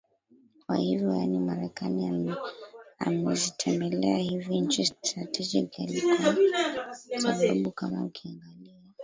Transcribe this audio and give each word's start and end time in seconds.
kwa 0.65 0.77
hivyo 0.77 1.15
yaani 1.15 1.39
marekani 1.39 2.07
ame 2.07 2.33
amezitembelea 2.99 4.17
hivi 4.17 4.59
nchi 4.61 4.85
strategically 4.85 6.01
kwa 7.23 7.31
sababu 7.35 7.71
kama 7.71 8.03
ukiangalia 8.05 8.79